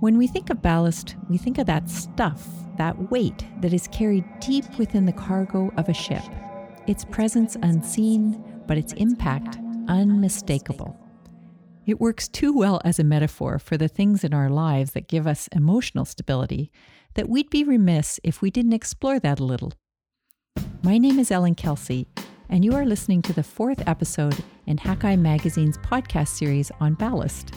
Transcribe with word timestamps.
When 0.00 0.16
we 0.16 0.26
think 0.26 0.48
of 0.48 0.62
ballast, 0.62 1.14
we 1.28 1.36
think 1.36 1.58
of 1.58 1.66
that 1.66 1.90
stuff, 1.90 2.48
that 2.78 3.10
weight 3.10 3.44
that 3.60 3.74
is 3.74 3.86
carried 3.88 4.24
deep 4.40 4.64
within 4.78 5.04
the 5.04 5.12
cargo 5.12 5.70
of 5.76 5.90
a 5.90 5.94
ship. 5.94 6.22
Its 6.86 7.04
presence 7.04 7.54
unseen, 7.62 8.42
but 8.66 8.78
its 8.78 8.94
impact 8.94 9.58
unmistakable. 9.88 10.98
It 11.84 12.00
works 12.00 12.28
too 12.28 12.56
well 12.56 12.80
as 12.82 12.98
a 12.98 13.04
metaphor 13.04 13.58
for 13.58 13.76
the 13.76 13.88
things 13.88 14.24
in 14.24 14.32
our 14.32 14.48
lives 14.48 14.92
that 14.92 15.06
give 15.06 15.26
us 15.26 15.50
emotional 15.52 16.06
stability 16.06 16.72
that 17.12 17.28
we'd 17.28 17.50
be 17.50 17.62
remiss 17.62 18.18
if 18.24 18.40
we 18.40 18.50
didn't 18.50 18.72
explore 18.72 19.18
that 19.18 19.38
a 19.38 19.44
little. 19.44 19.74
My 20.82 20.96
name 20.96 21.18
is 21.18 21.30
Elin 21.30 21.54
Kelsey, 21.54 22.06
and 22.48 22.64
you 22.64 22.74
are 22.74 22.86
listening 22.86 23.20
to 23.20 23.34
the 23.34 23.42
fourth 23.42 23.86
episode 23.86 24.42
in 24.66 24.78
Hakai 24.78 25.18
Magazine's 25.18 25.76
podcast 25.76 26.28
series 26.28 26.72
on 26.80 26.94
ballast. 26.94 27.52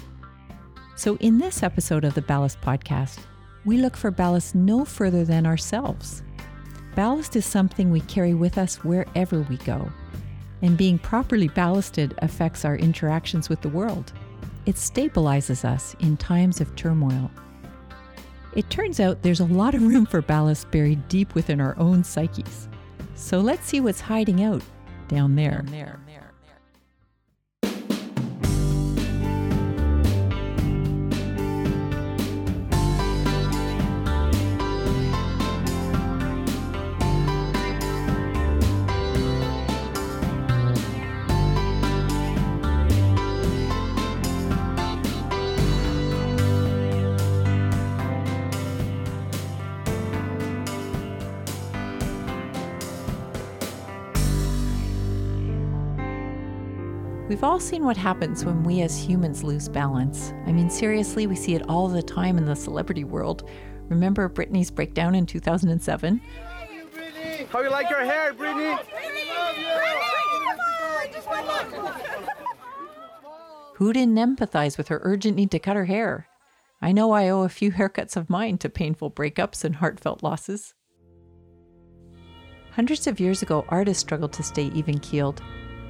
So, 0.95 1.17
in 1.17 1.39
this 1.39 1.63
episode 1.63 2.05
of 2.05 2.13
the 2.13 2.21
Ballast 2.21 2.61
Podcast, 2.61 3.19
we 3.65 3.77
look 3.77 3.97
for 3.97 4.11
ballast 4.11 4.53
no 4.53 4.85
further 4.85 5.25
than 5.25 5.45
ourselves. 5.47 6.21
Ballast 6.95 7.35
is 7.35 7.45
something 7.45 7.89
we 7.89 8.01
carry 8.01 8.35
with 8.35 8.59
us 8.59 8.83
wherever 8.83 9.41
we 9.41 9.57
go, 9.57 9.89
and 10.61 10.77
being 10.77 10.99
properly 10.99 11.47
ballasted 11.47 12.13
affects 12.19 12.63
our 12.63 12.75
interactions 12.75 13.49
with 13.49 13.61
the 13.61 13.69
world. 13.69 14.13
It 14.67 14.75
stabilizes 14.75 15.65
us 15.65 15.95
in 15.99 16.15
times 16.15 16.61
of 16.61 16.75
turmoil. 16.75 17.31
It 18.55 18.69
turns 18.69 18.99
out 18.99 19.23
there's 19.23 19.39
a 19.39 19.45
lot 19.45 19.73
of 19.73 19.81
room 19.81 20.05
for 20.05 20.21
ballast 20.21 20.69
buried 20.69 21.07
deep 21.07 21.33
within 21.33 21.59
our 21.59 21.77
own 21.79 22.03
psyches. 22.03 22.69
So 23.15 23.39
let's 23.39 23.65
see 23.65 23.79
what's 23.79 23.99
hiding 23.99 24.43
out 24.43 24.61
down 25.07 25.35
there. 25.35 25.63
Down 25.63 25.71
there. 26.05 26.22
We've 57.33 57.43
all 57.43 57.59
seen 57.59 57.83
what 57.83 57.97
happens 57.97 58.45
when 58.45 58.61
we 58.61 58.81
as 58.81 58.95
humans 58.95 59.43
lose 59.43 59.67
balance. 59.67 60.31
I 60.45 60.51
mean, 60.51 60.69
seriously, 60.69 61.25
we 61.25 61.35
see 61.35 61.55
it 61.55 61.67
all 61.67 61.87
the 61.87 62.03
time 62.03 62.37
in 62.37 62.45
the 62.45 62.55
celebrity 62.55 63.05
world. 63.05 63.49
Remember 63.89 64.29
Britney's 64.29 64.69
breakdown 64.69 65.15
in 65.15 65.25
2007? 65.25 66.21
How 67.49 67.61
you 67.61 67.71
like 67.71 67.89
your 67.89 68.05
hair, 68.05 68.35
Britney? 68.35 68.77
Who 73.77 73.93
didn't 73.93 74.17
empathize 74.17 74.77
with 74.77 74.89
her 74.89 75.01
urgent 75.01 75.35
need 75.35 75.49
to 75.49 75.59
cut 75.59 75.75
her 75.75 75.85
hair? 75.85 76.27
I 76.83 76.91
know 76.91 77.13
I 77.13 77.29
owe 77.29 77.41
a 77.41 77.49
few 77.49 77.71
haircuts 77.71 78.15
of 78.15 78.29
mine 78.29 78.59
to 78.59 78.69
painful 78.69 79.09
breakups 79.09 79.63
and 79.63 79.77
heartfelt 79.77 80.21
losses. 80.21 80.75
Hundreds 82.73 83.07
of 83.07 83.19
years 83.19 83.41
ago, 83.41 83.65
artists 83.69 84.01
struggled 84.01 84.33
to 84.33 84.43
stay 84.43 84.65
even 84.75 84.99
keeled. 84.99 85.41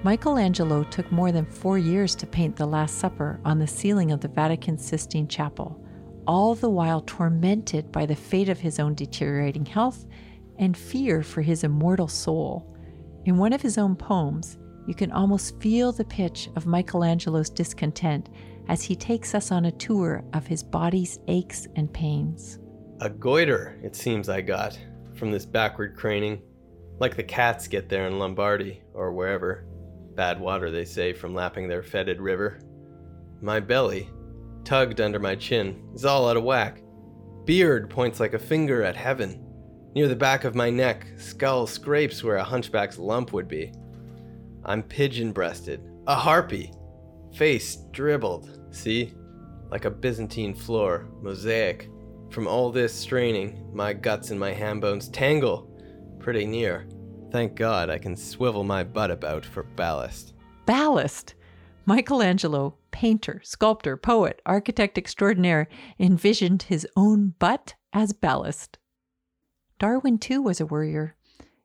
Michelangelo 0.04 0.84
took 0.84 1.10
more 1.14 1.32
than 1.32 1.46
four 1.46 1.78
years 1.78 2.14
to 2.14 2.28
paint 2.28 2.58
the 2.58 2.66
Last 2.66 3.00
Supper 3.00 3.40
on 3.46 3.58
the 3.58 3.66
ceiling 3.66 4.12
of 4.12 4.20
the 4.20 4.28
Vatican 4.28 4.78
Sistine 4.78 5.30
Chapel, 5.30 5.82
all 6.28 6.56
the 6.56 6.70
while 6.70 7.00
tormented 7.00 7.90
by 7.90 8.06
the 8.06 8.16
fate 8.16 8.50
of 8.50 8.60
his 8.60 8.80
own 8.82 8.96
deteriorating 8.96 9.66
health 9.66 10.06
and 10.60 10.76
fear 10.76 11.24
for 11.24 11.42
his 11.42 11.64
immortal 11.64 12.10
soul. 12.10 12.76
In 13.24 13.38
one 13.38 13.54
of 13.54 13.62
his 13.62 13.78
own 13.78 13.96
poems, 13.96 14.58
you 14.88 14.94
can 14.94 15.10
almost 15.10 15.58
feel 15.62 15.94
the 15.94 16.04
pitch 16.04 16.50
of 16.58 16.66
Michelangelo's 16.66 17.50
discontent 17.50 18.28
as 18.68 18.84
he 18.84 18.98
takes 18.98 19.34
us 19.34 19.54
on 19.54 19.66
a 19.66 19.72
tour 19.72 20.22
of 20.34 20.46
his 20.46 20.64
body's 20.64 21.20
aches 21.30 21.66
and 21.78 21.94
pains. 21.94 22.60
A 23.00 23.10
goiter, 23.10 23.80
it 23.82 23.96
seems 23.96 24.28
I 24.28 24.42
got, 24.42 24.78
from 25.14 25.32
this 25.32 25.46
backward 25.46 25.96
craning, 25.96 26.42
like 27.00 27.16
the 27.16 27.24
cats 27.24 27.70
get 27.70 27.88
there 27.88 28.06
in 28.08 28.20
Lombardy 28.20 28.82
or 28.94 29.14
wherever. 29.14 29.66
Bad 30.16 30.40
water, 30.40 30.70
they 30.70 30.86
say, 30.86 31.14
from 31.14 31.34
lapping 31.34 31.68
their 31.68 31.84
fetid 31.84 32.22
river. 32.22 32.60
My 33.42 33.60
belly, 33.60 34.10
tugged 34.64 35.02
under 35.02 35.20
my 35.20 35.36
chin, 35.36 35.84
is 35.94 36.06
all 36.06 36.30
out 36.30 36.38
of 36.38 36.44
whack. 36.44 36.82
Beard 37.46 37.90
points 37.90 38.20
like 38.20 38.34
a 38.34 38.40
finger 38.40 38.84
at 38.84 38.96
heaven. 38.96 39.46
Near 39.96 40.08
the 40.08 40.16
back 40.16 40.44
of 40.44 40.56
my 40.56 40.70
neck, 40.70 41.06
skull 41.18 41.68
scrapes 41.68 42.24
where 42.24 42.38
a 42.38 42.44
hunchback's 42.44 42.98
lump 42.98 43.34
would 43.34 43.48
be. 43.48 43.72
I'm 44.66 44.82
pigeon 44.82 45.32
breasted, 45.32 45.82
a 46.08 46.16
harpy. 46.16 46.72
Face 47.36 47.78
dribbled, 47.92 48.60
see? 48.72 49.14
Like 49.70 49.86
a 49.86 49.92
Byzantine 49.92 50.54
floor, 50.54 51.08
mosaic. 51.22 51.90
From 52.30 52.48
all 52.48 52.72
this 52.72 52.94
straining, 52.94 53.70
my 53.74 53.94
guts 53.94 54.32
and 54.32 54.40
my 54.40 54.52
ham 54.52 54.80
bones 54.80 55.10
tangle 55.10 55.70
pretty 56.20 56.46
near. 56.46 56.88
Thank 57.34 57.56
God 57.56 57.90
I 57.90 57.98
can 57.98 58.16
swivel 58.16 58.64
my 58.64 58.84
butt 58.84 59.10
about 59.10 59.44
for 59.44 59.64
ballast. 59.64 60.36
Ballast? 60.68 61.34
Michelangelo, 61.84 62.76
painter, 62.92 63.42
sculptor, 63.44 63.98
poet, 63.98 64.40
architect 64.46 65.00
extraordinaire, 65.00 65.68
envisioned 66.00 66.62
his 66.62 66.88
own 66.96 67.34
butt 67.40 67.74
as 67.92 68.14
ballast. 68.14 68.78
Darwin, 69.80 70.20
too, 70.20 70.44
was 70.44 70.62
a 70.62 70.68
worrier. 70.68 71.16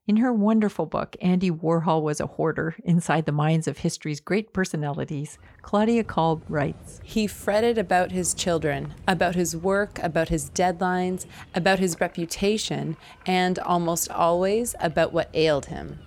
In 0.09 0.17
her 0.17 0.33
wonderful 0.33 0.87
book, 0.87 1.17
Andy 1.21 1.51
Warhol 1.51 2.01
Was 2.01 2.19
a 2.19 2.27
Hoarder 2.27 2.77
Inside 2.83 3.27
the 3.27 3.31
Minds 3.31 3.69
of 3.69 3.77
History's 3.77 4.21
Great 4.21 4.55
Personalities, 4.55 5.39
Claudia 5.61 6.03
Kalb 6.03 6.43
writes 6.49 7.03
He 7.05 7.27
fretted 7.27 7.77
about 7.77 8.11
his 8.11 8.33
children, 8.33 8.95
about 9.07 9.35
his 9.35 9.55
work, 9.55 9.99
about 10.03 10.31
his 10.31 10.49
deadlines, 10.49 11.27
about 11.55 11.79
his 11.79 12.01
reputation, 12.01 12.97
and 13.27 13.59
almost 13.59 14.11
always 14.11 14.75
about 14.81 15.13
what 15.13 15.29
ailed 15.35 15.67
him. 15.67 15.99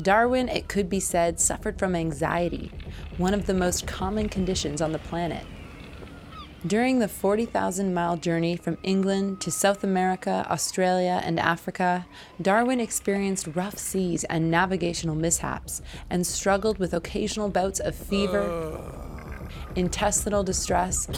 Darwin, 0.00 0.48
it 0.48 0.68
could 0.68 0.88
be 0.88 1.00
said, 1.00 1.40
suffered 1.40 1.76
from 1.76 1.96
anxiety, 1.96 2.70
one 3.18 3.34
of 3.34 3.46
the 3.46 3.54
most 3.54 3.84
common 3.84 4.28
conditions 4.28 4.80
on 4.80 4.92
the 4.92 5.00
planet. 5.00 5.44
During 6.66 6.98
the 6.98 7.08
40,000 7.08 7.94
mile 7.94 8.18
journey 8.18 8.54
from 8.54 8.76
England 8.82 9.40
to 9.40 9.50
South 9.50 9.82
America, 9.82 10.46
Australia, 10.50 11.22
and 11.24 11.40
Africa, 11.40 12.06
Darwin 12.40 12.80
experienced 12.80 13.48
rough 13.54 13.78
seas 13.78 14.24
and 14.24 14.50
navigational 14.50 15.14
mishaps 15.14 15.80
and 16.10 16.26
struggled 16.26 16.78
with 16.78 16.92
occasional 16.92 17.48
bouts 17.48 17.80
of 17.80 17.94
fever, 17.94 18.42
uh. 18.42 19.48
intestinal 19.74 20.44
distress, 20.44 21.08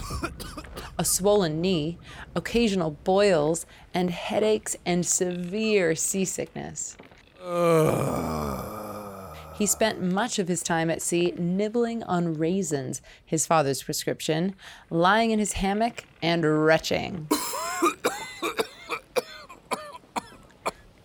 a 0.97 1.03
swollen 1.03 1.59
knee, 1.59 1.97
occasional 2.37 2.91
boils, 3.03 3.65
and 3.93 4.11
headaches 4.11 4.77
and 4.85 5.05
severe 5.05 5.93
seasickness. 5.93 6.95
Uh. 7.43 9.12
He 9.55 9.65
spent 9.67 10.01
much 10.01 10.39
of 10.39 10.47
his 10.47 10.63
time 10.63 10.89
at 10.89 11.01
sea 11.01 11.33
nibbling 11.37 12.03
on 12.03 12.37
raisins, 12.37 13.01
his 13.23 13.45
father's 13.45 13.83
prescription, 13.83 14.55
lying 14.89 15.31
in 15.31 15.39
his 15.39 15.53
hammock, 15.53 16.05
and 16.21 16.65
retching. 16.65 17.27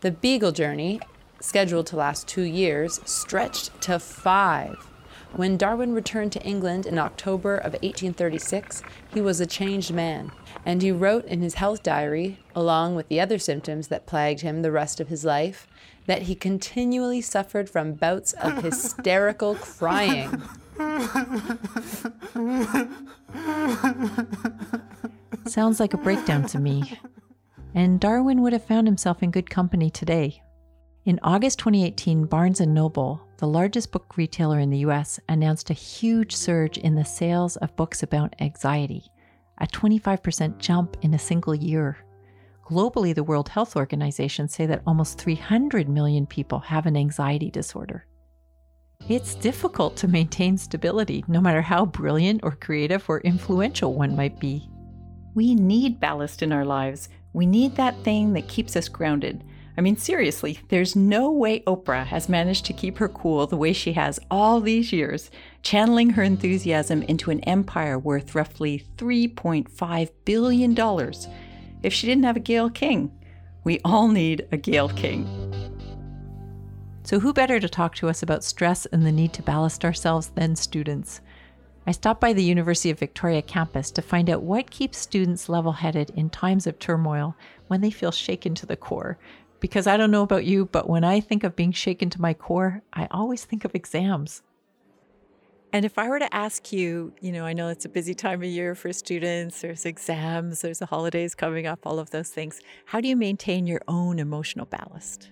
the 0.01 0.11
Beagle 0.11 0.53
journey, 0.53 1.01
scheduled 1.41 1.87
to 1.89 1.97
last 1.97 2.27
two 2.27 2.43
years, 2.43 3.01
stretched 3.05 3.79
to 3.83 3.99
five. 3.99 4.88
When 5.39 5.57
Darwin 5.57 5.93
returned 5.93 6.33
to 6.33 6.43
England 6.43 6.85
in 6.85 6.99
October 6.99 7.55
of 7.55 7.75
1836, 7.75 8.83
he 9.15 9.21
was 9.21 9.41
a 9.41 9.47
changed 9.47 9.95
man, 9.95 10.33
and 10.67 10.83
he 10.83 10.91
wrote 10.91 11.25
in 11.27 11.43
his 11.43 11.55
health 11.55 11.85
diary, 11.85 12.41
along 12.57 12.97
with 12.97 13.07
the 13.07 13.21
other 13.21 13.39
symptoms 13.39 13.87
that 13.87 14.05
plagued 14.05 14.41
him 14.41 14.63
the 14.63 14.73
rest 14.73 14.99
of 14.99 15.07
his 15.07 15.25
life, 15.25 15.69
that 16.07 16.23
he 16.23 16.35
continually 16.35 17.21
suffered 17.21 17.71
from 17.71 17.93
bouts 17.93 18.33
of 18.33 18.63
hysterical 18.65 19.55
crying. 19.55 20.43
Sounds 25.47 25.79
like 25.79 25.95
a 25.95 25.99
breakdown 25.99 26.49
to 26.49 26.59
me. 26.59 26.99
And 27.77 28.01
Darwin 28.01 28.43
would 28.43 28.53
have 28.53 28.65
found 28.65 28.89
himself 28.89 29.23
in 29.23 29.31
good 29.31 29.51
company 29.51 29.89
today. 29.89 30.43
In 31.09 31.19
August 31.23 31.59
2018, 31.61 32.27
Barnes 32.27 32.61
& 32.61 32.67
Noble, 32.67 33.27
the 33.39 33.49
largest 33.49 33.93
book 33.93 34.19
retailer 34.19 34.59
in 34.59 34.69
the 34.69 34.81
US, 34.81 35.19
announced 35.27 35.71
a 35.71 35.73
huge 35.73 36.37
surge 36.37 36.77
in 36.77 36.97
the 36.97 37.05
sales 37.07 37.57
of 37.57 37.75
books 37.77 38.03
about 38.03 38.37
anxiety, 38.43 39.11
a 39.57 39.67
25% 39.67 40.59
jump 40.59 40.99
in 41.01 41.15
a 41.15 41.19
single 41.19 41.55
year. 41.55 41.97
Globally, 42.63 43.15
the 43.15 43.25
World 43.25 43.49
Health 43.49 43.75
Organization 43.75 44.51
say 44.51 44.67
that 44.67 44.83
almost 44.87 45.19
300 45.19 45.89
million 45.89 46.27
people 46.27 46.59
have 46.59 46.85
an 46.85 46.95
anxiety 46.95 47.51
disorder. 47.51 48.05
It's 49.09 49.35
difficult 49.35 49.97
to 49.97 50.09
maintain 50.09 50.59
stability, 50.59 51.25
no 51.27 51.41
matter 51.41 51.63
how 51.63 51.87
brilliant 51.87 52.41
or 52.43 52.51
creative 52.51 53.09
or 53.09 53.21
influential 53.21 53.95
one 53.95 54.15
might 54.15 54.39
be. 54.39 54.69
We 55.35 55.55
need 55.55 56.01
ballast 56.01 56.43
in 56.43 56.53
our 56.53 56.67
lives. 56.67 57.09
We 57.33 57.47
need 57.47 57.77
that 57.77 57.97
thing 58.05 58.35
that 58.35 58.47
keeps 58.47 58.77
us 58.77 58.91
grounded. 58.91 59.43
I 59.79 59.81
mean, 59.81 59.97
seriously, 59.97 60.59
there's 60.71 60.97
no 60.97 61.31
way 61.31 61.61
Oprah 61.61 62.05
has 62.05 62.29
managed 62.29 62.65
to 62.67 62.73
keep 62.73 62.99
her 62.99 63.09
cool 63.09 63.47
the 63.47 63.57
way 63.57 63.73
she 63.73 63.93
has 63.93 64.19
all 64.29 64.61
these 64.61 64.93
years, 64.93 65.31
channeling 65.63 66.11
her 66.11 66.25
enthusiasm 66.25 67.03
into 67.03 67.31
an 67.31 67.39
empire 67.45 67.97
worth 67.97 68.35
roughly 68.35 68.85
$3.5 68.97 70.11
billion. 70.25 71.13
If 71.85 71.95
she 71.95 72.09
didn't 72.09 72.25
have 72.25 72.37
a 72.37 72.41
Gayle 72.41 72.71
King, 72.71 73.13
we 73.63 73.79
all 73.85 74.09
need 74.09 74.49
a 74.51 74.57
Gayle 74.57 74.89
King. 74.89 75.29
So, 77.05 77.21
who 77.21 77.33
better 77.33 77.61
to 77.61 77.69
talk 77.69 77.95
to 77.97 78.09
us 78.09 78.21
about 78.21 78.43
stress 78.43 78.85
and 78.87 79.07
the 79.07 79.13
need 79.13 79.33
to 79.35 79.43
ballast 79.43 79.85
ourselves 79.85 80.31
than 80.31 80.57
students? 80.57 81.21
I 81.87 81.93
stopped 81.93 82.21
by 82.21 82.33
the 82.33 82.43
University 82.43 82.91
of 82.91 82.99
Victoria 82.99 83.43
campus 83.43 83.93
to 83.93 84.03
find 84.03 84.29
out 84.29 84.43
what 84.43 84.73
keeps 84.73 84.99
students 84.99 85.49
level 85.49 85.73
headed 85.73 86.11
in 86.17 86.31
times 86.31 86.67
of 86.67 86.81
turmoil 86.81 87.37
when 87.69 87.81
they 87.81 87.93
feel 87.93 88.11
shaken 88.11 88.57
to 88.57 88.67
the 88.67 88.77
core 88.77 89.19
because 89.61 89.87
I 89.87 89.97
don't 89.97 90.11
know 90.11 90.23
about 90.23 90.45
you, 90.45 90.67
but 90.67 90.89
when 90.89 91.05
I 91.05 91.21
think 91.21 91.45
of 91.45 91.57
being 91.57 91.73
shaken 91.73 92.11
to 92.11 92.21
my 92.21 92.35
core, 92.35 92.83
I 92.93 93.09
always 93.11 93.45
think 93.45 93.65
of 93.65 93.75
exams. 93.75 94.43
And 95.73 95.85
if 95.85 95.99
I 95.99 96.09
were 96.09 96.19
to 96.19 96.35
ask 96.35 96.73
you, 96.73 97.13
you 97.21 97.31
know, 97.31 97.45
I 97.45 97.53
know 97.53 97.69
it's 97.69 97.85
a 97.85 97.91
busy 97.91 98.15
time 98.15 98.43
of 98.43 98.49
year 98.49 98.75
for 98.75 98.91
students, 98.93 99.61
there's 99.61 99.85
exams, 99.85 100.63
there's 100.63 100.79
the 100.79 100.87
holidays 100.87 101.35
coming 101.35 101.67
up, 101.67 101.81
all 101.85 101.99
of 101.99 102.11
those 102.11 102.31
things. 102.31 102.61
How 102.87 103.01
do 103.03 103.09
you 103.09 103.17
maintain 103.17 103.67
your 103.67 103.83
own 103.87 104.19
emotional 104.19 104.65
ballast? 104.65 105.29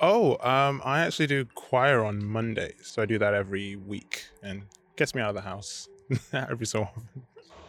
Oh, 0.00 0.38
um, 0.48 0.80
I 0.84 1.00
actually 1.00 1.26
do 1.26 1.44
choir 1.56 2.04
on 2.04 2.24
Mondays. 2.24 2.82
So 2.82 3.02
I 3.02 3.06
do 3.06 3.18
that 3.18 3.34
every 3.34 3.74
week 3.74 4.26
and 4.44 4.62
gets 4.94 5.12
me 5.12 5.22
out 5.22 5.30
of 5.30 5.34
the 5.34 5.40
house 5.40 5.88
every 6.32 6.66
so 6.66 6.82
often. 6.82 7.08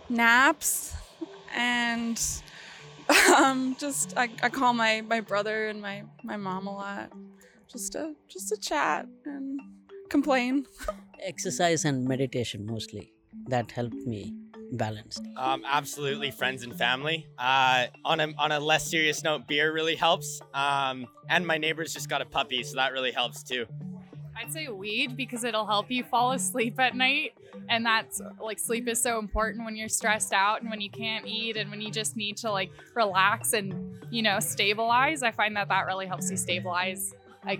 Naps 0.10 0.94
and 1.56 2.22
um, 3.36 3.76
just 3.80 4.14
I, 4.18 4.30
I 4.44 4.50
call 4.50 4.74
my 4.74 5.02
my 5.02 5.22
brother 5.22 5.68
and 5.68 5.82
my 5.82 6.04
my 6.24 6.38
mom 6.38 6.68
a 6.68 6.74
lot, 6.74 7.12
just 7.72 7.94
to 7.94 8.14
just 8.28 8.50
to 8.50 8.58
chat 8.58 9.08
and 9.26 9.60
complain. 10.10 10.66
Exercise 11.22 11.86
and 11.86 12.08
meditation 12.08 12.66
mostly. 12.66 13.14
That 13.48 13.72
helped 13.72 14.06
me 14.06 14.34
balance. 14.74 15.20
Um, 15.38 15.64
absolutely, 15.66 16.32
friends 16.32 16.64
and 16.64 16.78
family. 16.78 17.28
Uh, 17.38 17.88
on 18.06 18.20
a 18.20 18.34
on 18.38 18.52
a 18.52 18.60
less 18.60 18.90
serious 18.90 19.24
note, 19.24 19.48
beer 19.48 19.74
really 19.74 19.96
helps. 19.96 20.42
Um, 20.54 21.08
and 21.30 21.46
my 21.46 21.58
neighbors 21.58 21.94
just 21.94 22.10
got 22.10 22.22
a 22.22 22.26
puppy, 22.26 22.64
so 22.64 22.76
that 22.76 22.94
really 22.94 23.12
helps 23.12 23.44
too. 23.44 23.66
I'd 24.42 24.54
say 24.54 24.68
weed 24.70 25.18
because 25.18 25.44
it'll 25.44 25.66
help 25.66 25.92
you 25.92 26.04
fall 26.04 26.32
asleep 26.32 26.80
at 26.80 26.96
night. 26.96 27.34
And 27.68 27.86
that's 27.86 28.22
like 28.42 28.58
sleep 28.58 28.88
is 28.88 29.02
so 29.02 29.20
important 29.20 29.66
when 29.66 29.76
you're 29.76 29.90
stressed 29.90 30.32
out 30.32 30.62
and 30.62 30.70
when 30.70 30.80
you 30.80 30.90
can't 30.90 31.28
eat 31.28 31.58
and 31.58 31.70
when 31.70 31.82
you 31.82 31.92
just 31.92 32.16
need 32.16 32.38
to 32.38 32.52
like 32.52 32.72
relax 32.96 33.54
and, 33.54 33.98
you 34.10 34.22
know, 34.22 34.40
stabilize. 34.40 35.24
I 35.24 35.32
find 35.32 35.56
that 35.58 35.68
that 35.68 35.88
really 35.88 36.06
helps 36.06 36.32
you 36.32 36.38
stabilize, 36.38 37.14
like, 37.46 37.60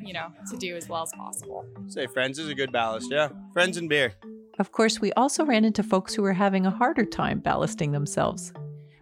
you 0.00 0.14
know, 0.14 0.28
to 0.50 0.56
do 0.56 0.76
as 0.76 0.88
well 0.88 1.02
as 1.02 1.12
possible. 1.12 1.66
Say 1.88 2.06
friends 2.06 2.38
is 2.38 2.48
a 2.48 2.54
good 2.54 2.72
ballast. 2.72 3.10
Yeah. 3.10 3.28
Friends 3.52 3.76
and 3.76 3.88
beer. 3.88 4.14
Of 4.58 4.72
course, 4.72 5.00
we 5.00 5.12
also 5.14 5.44
ran 5.44 5.64
into 5.64 5.82
folks 5.82 6.14
who 6.14 6.22
were 6.22 6.32
having 6.32 6.64
a 6.64 6.70
harder 6.70 7.04
time 7.04 7.40
ballasting 7.40 7.92
themselves. 7.92 8.52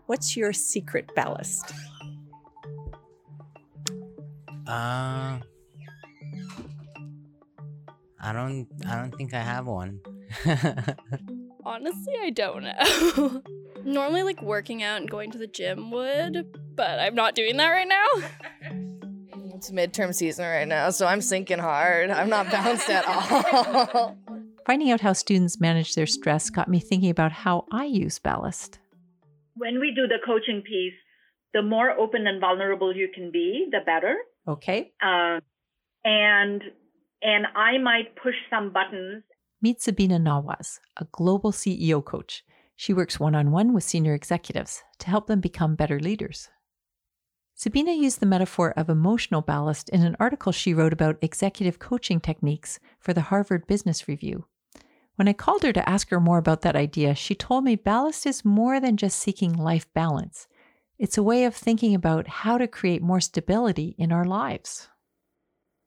What's 0.06 0.36
your 0.36 0.52
secret 0.52 1.14
ballast? 1.14 1.72
Uh, 4.66 5.38
I 8.22 8.32
don't 8.32 8.68
I 8.88 8.96
don't 8.96 9.14
think 9.16 9.34
I 9.34 9.40
have 9.40 9.66
one. 9.66 10.00
Honestly, 11.64 12.14
I 12.20 12.30
don't 12.30 12.62
know. 12.62 13.42
Normally 13.84 14.22
like 14.22 14.40
working 14.42 14.82
out 14.82 15.00
and 15.00 15.10
going 15.10 15.32
to 15.32 15.38
the 15.38 15.46
gym 15.46 15.90
would, 15.90 16.46
but 16.76 17.00
I'm 17.00 17.14
not 17.14 17.34
doing 17.34 17.56
that 17.56 17.68
right 17.68 17.88
now. 17.88 18.06
it's 19.54 19.70
midterm 19.70 20.14
season 20.14 20.44
right 20.44 20.66
now, 20.66 20.90
so 20.90 21.06
I'm 21.06 21.20
sinking 21.20 21.58
hard. 21.58 22.10
I'm 22.10 22.28
not 22.28 22.50
balanced 22.50 22.88
at 22.88 23.04
all. 23.06 24.16
Finding 24.66 24.92
out 24.92 25.00
how 25.00 25.12
students 25.12 25.60
manage 25.60 25.94
their 25.96 26.06
stress 26.06 26.48
got 26.48 26.68
me 26.68 26.78
thinking 26.78 27.10
about 27.10 27.32
how 27.32 27.66
I 27.72 27.84
use 27.84 28.20
ballast. 28.20 28.78
When 29.56 29.80
we 29.80 29.92
do 29.94 30.06
the 30.06 30.18
coaching 30.24 30.62
piece, 30.62 30.94
the 31.52 31.62
more 31.62 31.90
open 31.90 32.26
and 32.26 32.40
vulnerable 32.40 32.94
you 32.94 33.08
can 33.12 33.30
be, 33.32 33.68
the 33.70 33.80
better. 33.84 34.16
Okay. 34.46 34.92
Uh, 35.02 35.40
and 36.04 36.62
and 37.22 37.46
I 37.54 37.78
might 37.78 38.16
push 38.16 38.34
some 38.50 38.72
buttons. 38.72 39.22
Meet 39.60 39.80
Sabina 39.80 40.18
Nawaz, 40.18 40.80
a 40.96 41.06
global 41.12 41.52
CEO 41.52 42.04
coach. 42.04 42.44
She 42.74 42.92
works 42.92 43.20
one 43.20 43.34
on 43.34 43.52
one 43.52 43.72
with 43.72 43.84
senior 43.84 44.14
executives 44.14 44.82
to 44.98 45.08
help 45.08 45.28
them 45.28 45.40
become 45.40 45.76
better 45.76 46.00
leaders. 46.00 46.48
Sabina 47.54 47.92
used 47.92 48.18
the 48.18 48.26
metaphor 48.26 48.72
of 48.76 48.88
emotional 48.88 49.40
ballast 49.40 49.88
in 49.90 50.02
an 50.02 50.16
article 50.18 50.50
she 50.50 50.74
wrote 50.74 50.92
about 50.92 51.18
executive 51.22 51.78
coaching 51.78 52.18
techniques 52.18 52.80
for 52.98 53.14
the 53.14 53.20
Harvard 53.20 53.68
Business 53.68 54.08
Review. 54.08 54.46
When 55.14 55.28
I 55.28 55.32
called 55.32 55.62
her 55.62 55.72
to 55.72 55.88
ask 55.88 56.08
her 56.08 56.18
more 56.18 56.38
about 56.38 56.62
that 56.62 56.74
idea, 56.74 57.14
she 57.14 57.36
told 57.36 57.62
me 57.62 57.76
ballast 57.76 58.26
is 58.26 58.44
more 58.44 58.80
than 58.80 58.96
just 58.96 59.20
seeking 59.20 59.52
life 59.52 59.86
balance. 59.94 60.48
It's 60.98 61.18
a 61.18 61.22
way 61.22 61.44
of 61.44 61.54
thinking 61.54 61.94
about 61.94 62.26
how 62.26 62.58
to 62.58 62.66
create 62.66 63.02
more 63.02 63.20
stability 63.20 63.94
in 63.96 64.10
our 64.10 64.24
lives 64.24 64.88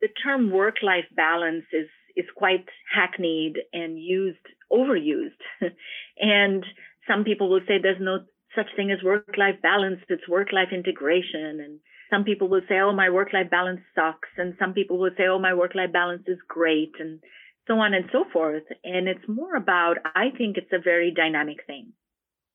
the 0.05 0.13
term 0.23 0.51
work 0.51 0.75
life 0.83 1.09
balance 1.15 1.65
is 1.73 1.89
is 2.15 2.25
quite 2.37 2.65
hackneyed 2.93 3.57
and 3.73 3.99
used 3.99 4.45
overused. 4.71 5.41
And 6.19 6.63
some 7.09 7.23
people 7.23 7.49
will 7.49 7.65
say 7.67 7.75
there's 7.81 7.99
no 7.99 8.19
such 8.55 8.67
thing 8.75 8.91
as 8.91 9.03
work 9.03 9.35
life 9.35 9.59
balance 9.61 9.99
it's 10.07 10.29
work 10.29 10.49
life 10.53 10.71
integration. 10.71 11.59
And 11.65 11.79
some 12.11 12.23
people 12.23 12.47
will 12.49 12.61
say 12.69 12.75
oh 12.79 12.93
my 12.93 13.09
work 13.09 13.33
life 13.33 13.49
balance 13.49 13.81
sucks. 13.95 14.29
And 14.37 14.53
some 14.59 14.73
people 14.73 14.99
will 14.99 15.15
say 15.17 15.25
oh 15.27 15.39
my 15.39 15.55
work 15.55 15.73
life 15.73 15.91
balance 15.91 16.25
is 16.27 16.37
great 16.47 16.93
and 16.99 17.19
so 17.67 17.73
on 17.79 17.95
and 17.95 18.05
so 18.11 18.25
forth. 18.31 18.67
And 18.83 19.07
it's 19.07 19.27
more 19.27 19.55
about 19.55 19.97
i 20.15 20.25
think 20.37 20.57
it's 20.57 20.73
a 20.73 20.87
very 20.91 21.11
dynamic 21.11 21.65
thing. 21.65 21.93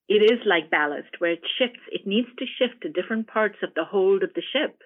It 0.08 0.22
is 0.34 0.40
like 0.46 0.70
ballast 0.70 1.18
where 1.18 1.32
it 1.32 1.44
shifts 1.58 1.82
it 1.90 2.06
needs 2.06 2.28
to 2.38 2.46
shift 2.56 2.82
to 2.82 2.96
different 2.98 3.26
parts 3.26 3.58
of 3.64 3.74
the 3.74 3.84
hold 3.84 4.22
of 4.22 4.34
the 4.34 4.46
ship 4.52 4.78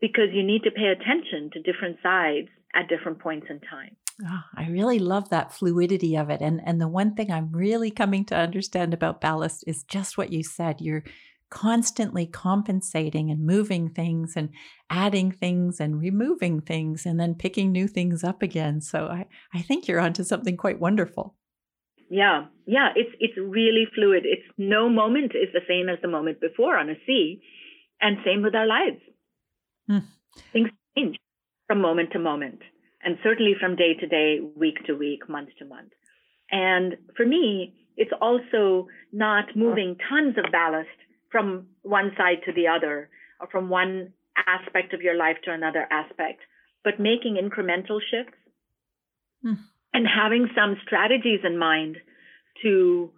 because 0.00 0.28
you 0.32 0.42
need 0.42 0.62
to 0.64 0.70
pay 0.70 0.88
attention 0.88 1.50
to 1.52 1.62
different 1.62 1.96
sides 2.02 2.48
at 2.74 2.88
different 2.88 3.18
points 3.18 3.46
in 3.48 3.60
time. 3.60 3.96
Oh, 4.24 4.40
I 4.56 4.68
really 4.68 4.98
love 4.98 5.28
that 5.28 5.52
fluidity 5.52 6.16
of 6.16 6.30
it. 6.30 6.40
And 6.40 6.60
and 6.64 6.80
the 6.80 6.88
one 6.88 7.14
thing 7.14 7.30
I'm 7.30 7.52
really 7.52 7.90
coming 7.90 8.24
to 8.26 8.36
understand 8.36 8.94
about 8.94 9.20
ballast 9.20 9.64
is 9.66 9.84
just 9.84 10.16
what 10.16 10.32
you 10.32 10.42
said. 10.42 10.80
You're 10.80 11.04
constantly 11.50 12.26
compensating 12.26 13.30
and 13.30 13.46
moving 13.46 13.88
things 13.90 14.32
and 14.36 14.50
adding 14.90 15.30
things 15.30 15.78
and 15.78 16.00
removing 16.00 16.60
things 16.60 17.06
and 17.06 17.20
then 17.20 17.34
picking 17.34 17.70
new 17.70 17.86
things 17.86 18.24
up 18.24 18.42
again. 18.42 18.80
So 18.80 19.06
I, 19.06 19.26
I 19.54 19.62
think 19.62 19.86
you're 19.86 20.00
onto 20.00 20.24
something 20.24 20.56
quite 20.56 20.80
wonderful. 20.80 21.36
Yeah. 22.10 22.46
Yeah. 22.66 22.88
It's 22.96 23.14
it's 23.20 23.36
really 23.36 23.86
fluid. 23.94 24.24
It's 24.24 24.46
no 24.56 24.88
moment 24.88 25.32
is 25.34 25.52
the 25.52 25.60
same 25.68 25.88
as 25.88 25.98
the 26.02 26.08
moment 26.08 26.40
before 26.40 26.76
on 26.76 26.88
a 26.88 26.94
sea. 27.06 27.42
And 28.00 28.18
same 28.24 28.42
with 28.42 28.54
our 28.54 28.66
lives. 28.66 29.00
Mm. 29.90 30.04
Things 30.52 30.70
change 30.96 31.18
from 31.66 31.80
moment 31.80 32.10
to 32.12 32.18
moment, 32.18 32.60
and 33.02 33.18
certainly 33.22 33.54
from 33.58 33.76
day 33.76 33.94
to 33.94 34.06
day, 34.06 34.40
week 34.56 34.84
to 34.86 34.94
week, 34.94 35.28
month 35.28 35.50
to 35.58 35.64
month. 35.64 35.92
And 36.50 36.96
for 37.16 37.26
me, 37.26 37.74
it's 37.96 38.12
also 38.20 38.88
not 39.12 39.56
moving 39.56 39.96
tons 40.08 40.36
of 40.38 40.52
ballast 40.52 40.88
from 41.30 41.66
one 41.82 42.12
side 42.16 42.38
to 42.46 42.52
the 42.52 42.68
other, 42.68 43.08
or 43.40 43.48
from 43.48 43.68
one 43.68 44.12
aspect 44.46 44.92
of 44.94 45.02
your 45.02 45.16
life 45.16 45.36
to 45.44 45.52
another 45.52 45.86
aspect, 45.90 46.40
but 46.84 47.00
making 47.00 47.36
incremental 47.36 48.00
shifts 48.10 48.38
mm. 49.44 49.56
and 49.92 50.06
having 50.06 50.48
some 50.54 50.76
strategies 50.84 51.40
in 51.44 51.58
mind 51.58 51.96
to 52.62 53.10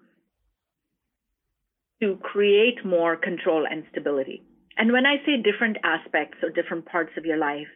to 2.01 2.17
create 2.23 2.85
more 2.85 3.17
control 3.17 3.67
and 3.69 3.83
stability. 3.91 4.45
And 4.79 4.93
when 4.93 5.05
I 5.07 5.17
say 5.27 5.43
different 5.43 5.77
aspects 5.83 6.39
or 6.43 6.51
different 6.51 6.87
parts 6.87 7.11
of 7.19 7.25
your 7.25 7.37
life, 7.37 7.67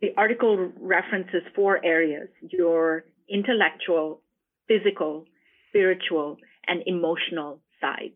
the 0.00 0.08
article 0.16 0.72
references 0.80 1.42
four 1.54 1.84
areas 1.84 2.28
your 2.40 3.04
intellectual, 3.28 4.22
physical, 4.66 5.26
spiritual, 5.68 6.38
and 6.66 6.82
emotional 6.86 7.60
sides. 7.80 8.14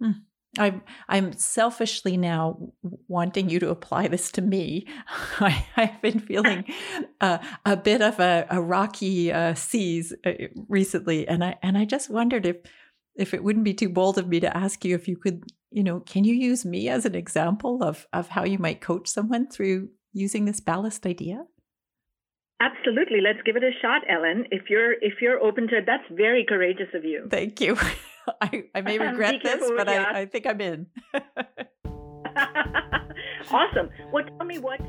Hmm. 0.00 0.12
I'm 0.58 0.82
I'm 1.08 1.32
selfishly 1.32 2.16
now 2.16 2.72
wanting 3.06 3.50
you 3.50 3.60
to 3.60 3.70
apply 3.70 4.08
this 4.08 4.32
to 4.32 4.42
me. 4.42 4.86
I, 5.40 5.64
have 5.74 6.02
been 6.02 6.18
feeling 6.18 6.64
uh, 7.20 7.38
a 7.64 7.76
bit 7.76 8.00
of 8.02 8.18
a, 8.18 8.46
a 8.50 8.60
rocky 8.60 9.30
uh, 9.30 9.54
seas 9.54 10.12
uh, 10.26 10.32
recently, 10.68 11.28
and 11.28 11.44
I 11.44 11.56
and 11.62 11.78
I 11.78 11.84
just 11.84 12.10
wondered 12.10 12.46
if 12.46 12.56
if 13.14 13.32
it 13.32 13.44
wouldn't 13.44 13.64
be 13.64 13.74
too 13.74 13.90
bold 13.90 14.18
of 14.18 14.26
me 14.26 14.40
to 14.40 14.56
ask 14.56 14.84
you 14.84 14.96
if 14.96 15.06
you 15.06 15.16
could 15.16 15.44
you 15.70 15.84
know, 15.84 16.00
can 16.00 16.24
you 16.24 16.34
use 16.34 16.64
me 16.64 16.88
as 16.88 17.04
an 17.04 17.14
example 17.14 17.82
of, 17.82 18.06
of 18.12 18.28
how 18.28 18.44
you 18.44 18.58
might 18.58 18.80
coach 18.80 19.08
someone 19.08 19.48
through 19.48 19.90
using 20.12 20.44
this 20.44 20.60
ballast 20.60 21.06
idea? 21.06 21.44
Absolutely. 22.60 23.20
Let's 23.20 23.38
give 23.44 23.56
it 23.56 23.64
a 23.64 23.70
shot, 23.80 24.02
Elin. 24.08 24.46
If 24.50 24.68
you're 24.68 24.92
if 24.92 25.22
you're 25.22 25.40
open 25.40 25.66
to 25.68 25.78
it, 25.78 25.84
that's 25.86 26.04
very 26.10 26.44
courageous 26.46 26.88
of 26.94 27.04
you. 27.04 27.26
Thank 27.30 27.60
you. 27.60 27.76
I, 28.40 28.64
I 28.74 28.80
may 28.82 28.98
regret 29.06 29.36
this, 29.42 29.70
but 29.76 29.88
I, 29.88 30.20
I 30.20 30.26
think 30.26 30.46
I'm 30.46 30.60
in. 30.60 30.86
awesome. 33.50 33.88
Well, 34.12 34.24
tell 34.24 34.46
me 34.46 34.58
what. 34.58 34.80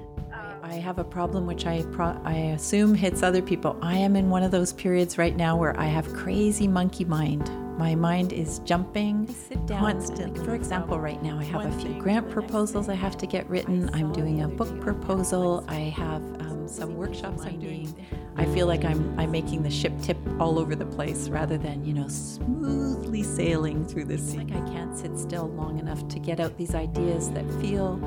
I 0.63 0.75
have 0.75 0.99
a 0.99 1.03
problem 1.03 1.47
which 1.47 1.65
I 1.65 1.81
pro- 1.91 2.21
I 2.23 2.33
assume 2.55 2.93
hits 2.93 3.23
other 3.23 3.41
people. 3.41 3.77
I 3.81 3.97
am 3.97 4.15
in 4.15 4.29
one 4.29 4.43
of 4.43 4.51
those 4.51 4.73
periods 4.73 5.17
right 5.17 5.35
now 5.35 5.57
where 5.57 5.77
I 5.79 5.85
have 5.85 6.13
crazy 6.13 6.67
monkey 6.67 7.03
mind. 7.03 7.49
My 7.79 7.95
mind 7.95 8.31
is 8.31 8.59
jumping 8.59 9.33
constantly. 9.67 10.45
For 10.45 10.53
example, 10.53 10.99
right 10.99 11.21
now 11.23 11.39
I 11.39 11.43
have 11.45 11.65
a 11.65 11.79
few 11.79 11.99
grant 11.99 12.29
proposals 12.29 12.89
I 12.89 12.93
have 12.93 13.17
to 13.17 13.25
get 13.25 13.49
written. 13.49 13.89
I'm 13.93 14.13
doing 14.13 14.43
a 14.43 14.47
book 14.47 14.79
proposal. 14.81 15.65
I 15.67 15.93
have 15.97 16.21
um, 16.41 16.67
some 16.67 16.95
workshops 16.95 17.43
I'm 17.43 17.59
doing. 17.59 17.93
I 18.37 18.45
feel 18.45 18.67
like 18.67 18.85
I'm 18.85 19.19
I'm 19.19 19.31
making 19.31 19.63
the 19.63 19.71
ship 19.71 19.93
tip 20.03 20.17
all 20.39 20.59
over 20.59 20.75
the 20.75 20.85
place 20.85 21.27
rather 21.27 21.57
than 21.57 21.83
you 21.83 21.93
know 21.93 22.07
smoothly 22.07 23.23
sailing 23.23 23.83
through 23.85 24.05
the 24.05 24.17
sea. 24.17 24.37
Like 24.37 24.51
I 24.51 24.69
can't 24.69 24.95
sit 24.95 25.17
still 25.17 25.49
long 25.49 25.79
enough 25.79 26.07
to 26.09 26.19
get 26.19 26.39
out 26.39 26.55
these 26.57 26.75
ideas 26.75 27.31
that 27.31 27.49
feel 27.61 27.99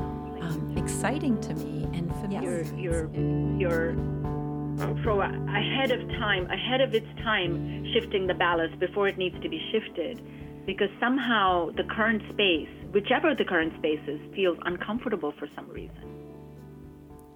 exciting 0.94 1.40
to 1.40 1.54
me 1.54 1.88
and 1.92 2.08
familiar. 2.20 2.62
You're 2.76 3.08
you're 3.10 3.14
you're 3.58 3.90
um, 3.90 5.00
for 5.02 5.20
ahead 5.22 5.90
of 5.90 6.08
time, 6.20 6.48
ahead 6.50 6.80
of 6.80 6.94
its 6.94 7.06
time, 7.22 7.84
shifting 7.92 8.26
the 8.28 8.34
ballast 8.34 8.78
before 8.78 9.08
it 9.08 9.18
needs 9.18 9.34
to 9.42 9.48
be 9.48 9.60
shifted, 9.72 10.22
because 10.66 10.88
somehow 11.00 11.70
the 11.76 11.82
current 11.84 12.22
space, 12.32 12.68
whichever 12.92 13.34
the 13.34 13.44
current 13.44 13.72
space 13.78 14.00
is, 14.06 14.20
feels 14.34 14.56
uncomfortable 14.62 15.32
for 15.36 15.48
some 15.56 15.68
reason. 15.68 16.04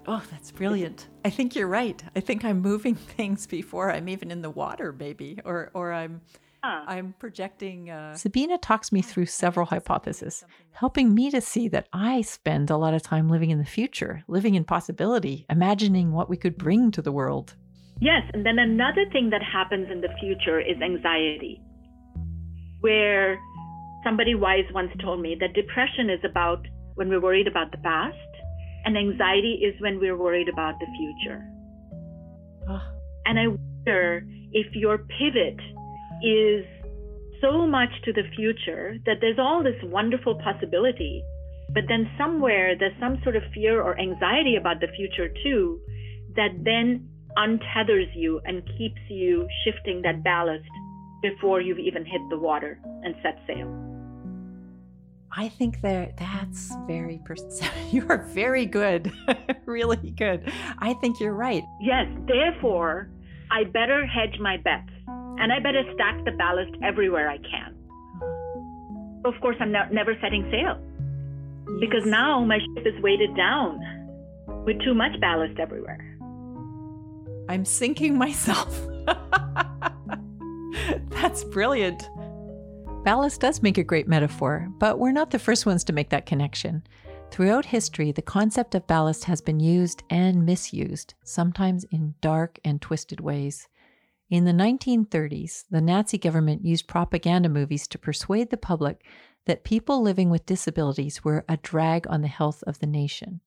Oh, 0.07 0.23
that's 0.31 0.53
brilliant. 0.53 1.09
I 1.25 1.31
think 1.31 1.57
you're 1.57 1.69
right. 1.69 2.03
I 2.15 2.21
think 2.21 2.45
I'm 2.45 2.61
moving 2.61 2.95
things 3.17 3.47
before 3.49 3.91
I'm 3.91 4.09
even 4.09 4.31
in 4.31 4.41
the 4.43 4.51
water, 4.51 4.93
maybe, 4.93 5.41
or 5.45 5.71
or 5.75 5.93
I'm 5.93 6.21
I'm 6.63 7.15
projecting. 7.19 7.91
Uh... 7.91 8.15
Sabina 8.15 8.59
talks 8.59 8.91
me 8.91 9.03
through 9.03 9.27
several 9.27 9.67
hypotheses, 9.67 10.45
helping 10.73 11.15
me 11.15 11.31
to 11.31 11.41
see 11.41 11.69
that 11.69 11.89
I 11.93 12.23
spend 12.23 12.71
a 12.71 12.77
lot 12.77 12.95
of 12.95 13.03
time 13.03 13.29
living 13.29 13.51
in 13.51 13.59
the 13.59 13.65
future, 13.65 14.25
living 14.29 14.55
in 14.55 14.65
possibility, 14.65 15.47
imagining 15.49 16.13
what 16.13 16.29
we 16.29 16.37
could 16.37 16.59
bring 16.59 16.91
to 16.93 17.03
the 17.03 17.13
world. 17.13 17.55
Yes, 18.01 18.23
and 18.33 18.45
then 18.47 18.59
another 18.59 19.05
thing 19.13 19.31
that 19.31 19.43
happens 19.43 19.89
in 19.91 20.01
the 20.01 20.09
future 20.21 20.61
is 20.61 20.81
anxiety, 20.83 21.61
where 22.81 23.39
somebody 24.05 24.35
wise 24.35 24.67
once 24.73 24.93
told 25.01 25.21
me 25.21 25.37
that 25.41 25.55
depression 25.55 26.11
is 26.11 26.21
about 26.25 26.67
when 26.95 27.09
we're 27.09 27.21
worried 27.21 27.47
about 27.47 27.71
the 27.73 27.79
past, 27.79 28.17
and 28.85 28.97
anxiety 28.97 29.61
is 29.65 29.81
when 29.81 29.99
we're 29.99 30.17
worried 30.17 30.49
about 30.49 30.75
the 30.81 30.87
future. 30.97 31.45
Oh. 32.69 32.83
And 33.27 33.39
I 33.39 33.49
wonder 33.49 34.25
if 34.53 34.67
your 34.75 34.99
pivot 34.99 35.59
is 36.23 36.65
so 37.41 37.67
much 37.67 37.91
to 38.05 38.13
the 38.13 38.25
future 38.35 38.97
that 39.07 39.19
there's 39.21 39.39
all 39.39 39.63
this 39.63 39.81
wonderful 39.85 40.35
possibility, 40.43 41.23
but 41.73 41.85
then 41.89 42.11
somewhere 42.19 42.77
there's 42.77 42.99
some 43.01 43.21
sort 43.23 43.37
of 43.37 43.43
fear 43.55 43.83
or 43.83 43.99
anxiety 43.99 44.57
about 44.57 44.81
the 44.81 44.89
future 44.97 45.29
too 45.43 45.81
that 46.37 46.51
then 46.65 47.09
untethers 47.37 48.09
you 48.15 48.41
and 48.45 48.63
keeps 48.79 49.01
you 49.09 49.47
shifting 49.65 50.03
that 50.03 50.25
ballast 50.25 50.65
before 51.23 51.61
you've 51.61 51.79
even 51.79 52.05
hit 52.05 52.21
the 52.31 52.39
water 52.39 52.79
and 53.03 53.15
set 53.23 53.39
sail. 53.47 53.69
I 55.31 55.49
think 55.49 55.83
that 55.83 56.17
that's 56.17 56.75
very 56.87 57.21
pers- 57.25 57.61
you 57.93 58.07
are 58.09 58.25
very 58.29 58.67
good, 58.67 59.13
really 59.67 60.11
good. 60.11 60.51
I 60.79 60.95
think 60.95 61.21
you're 61.21 61.35
right. 61.35 61.63
Yes, 61.81 62.07
therefore, 62.27 63.11
I 63.51 63.65
better 63.65 64.07
hedge 64.07 64.41
my 64.41 64.57
bets 64.57 64.91
and 65.39 65.53
I 65.53 65.61
better 65.61 65.85
stack 65.95 66.25
the 66.25 66.33
ballast 66.33 66.73
everywhere 66.83 67.31
I 67.31 67.39
can. 67.39 67.75
Of 69.25 69.35
course, 69.41 69.57
I'm 69.61 69.73
not, 69.73 69.93
never 69.93 70.15
setting 70.21 70.49
sail 70.51 70.79
because 71.81 72.05
now 72.07 72.45
my 72.45 72.59
ship 72.59 72.87
is 72.87 73.03
weighted 73.03 73.37
down 73.37 73.81
with 74.65 74.81
too 74.83 74.95
much 74.95 75.19
ballast 75.21 75.59
everywhere. 75.59 76.17
I'm 77.49 77.65
sinking 77.65 78.19
myself. 78.19 78.87
That's 81.11 81.45
brilliant. 81.45 82.09
Ballast 83.05 83.41
does 83.41 83.63
make 83.63 83.79
a 83.79 83.85
great 83.85 84.09
metaphor, 84.09 84.69
but 84.79 84.99
we're 84.99 85.13
not 85.13 85.31
the 85.31 85.39
first 85.39 85.67
ones 85.67 85.85
to 85.85 85.93
make 85.93 86.11
that 86.11 86.27
connection. 86.27 86.83
Throughout 87.31 87.67
history, 87.67 88.13
the 88.13 88.23
concept 88.23 88.75
of 88.75 88.87
ballast 88.87 89.25
has 89.25 89.41
been 89.41 89.61
used 89.61 90.03
and 90.11 90.45
misused, 90.45 91.15
sometimes 91.23 91.85
in 91.85 92.15
dark 92.21 92.59
and 92.65 92.81
twisted 92.81 93.21
ways. 93.21 93.69
In 94.31 94.45
the 94.45 94.53
1930s, 94.53 95.65
the 95.71 95.81
Nazi 95.81 96.19
government 96.19 96.63
used 96.63 96.87
propaganda 96.87 97.49
movies 97.49 97.89
to 97.89 97.99
persuade 97.99 98.51
the 98.51 98.59
public 98.59 99.03
that 99.47 99.65
people 99.65 100.03
living 100.03 100.29
with 100.29 100.45
disabilities 100.45 101.25
were 101.25 101.47
a 101.49 101.57
drag 101.57 102.07
on 102.11 102.21
the 102.21 102.29
health 102.29 102.63
of 102.67 102.79
the 102.79 102.87
nation. 102.87 103.41